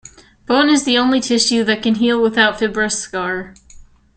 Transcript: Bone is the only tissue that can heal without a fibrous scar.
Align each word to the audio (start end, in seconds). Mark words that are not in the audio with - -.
Bone 0.47 0.69
is 0.71 0.83
the 0.83 0.97
only 0.97 1.19
tissue 1.19 1.63
that 1.65 1.83
can 1.83 1.93
heal 1.93 2.19
without 2.19 2.55
a 2.55 2.57
fibrous 2.57 2.97
scar. 2.99 3.53